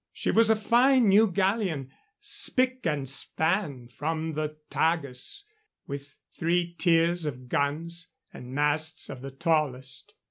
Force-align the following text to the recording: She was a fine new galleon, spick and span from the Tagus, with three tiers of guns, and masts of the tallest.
She 0.11 0.31
was 0.31 0.49
a 0.49 0.55
fine 0.55 1.09
new 1.09 1.29
galleon, 1.31 1.91
spick 2.19 2.87
and 2.87 3.07
span 3.07 3.87
from 3.87 4.33
the 4.33 4.57
Tagus, 4.71 5.43
with 5.85 6.17
three 6.35 6.73
tiers 6.73 7.23
of 7.27 7.47
guns, 7.49 8.09
and 8.33 8.51
masts 8.51 9.11
of 9.11 9.21
the 9.21 9.29
tallest. 9.29 10.15